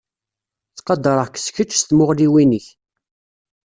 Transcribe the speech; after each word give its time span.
Ttqadareɣ-k 0.71 1.35
s 1.45 1.47
kečč 1.55 1.71
s 1.77 1.83
tmuɣliwin-ik. 1.83 2.67